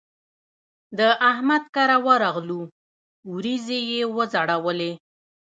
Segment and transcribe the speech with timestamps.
[0.97, 0.99] د
[1.31, 2.65] احمد کره ورغلوو؛
[3.31, 4.91] وريځې يې وځړولې.